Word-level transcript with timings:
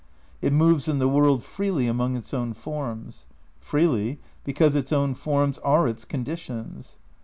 It 0.41 0.51
moves 0.51 0.87
in 0.87 0.97
the 0.97 1.07
world 1.07 1.43
freely 1.43 1.85
among 1.87 2.15
its 2.15 2.33
own 2.33 2.53
forms. 2.53 3.27
Freely, 3.59 4.17
because 4.43 4.75
its 4.75 4.91
own 4.91 5.13
forms 5.13 5.59
are 5.59 5.87
its 5.87 6.05
condi 6.05 6.39
tions. 6.39 6.97